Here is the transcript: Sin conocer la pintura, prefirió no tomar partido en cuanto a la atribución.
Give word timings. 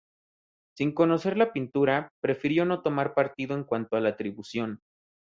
Sin 0.75 0.93
conocer 0.95 1.37
la 1.37 1.53
pintura, 1.53 2.11
prefirió 2.21 2.65
no 2.65 2.81
tomar 2.81 3.13
partido 3.13 3.55
en 3.55 3.63
cuanto 3.63 3.97
a 3.97 4.01
la 4.01 4.09
atribución. 4.09 4.79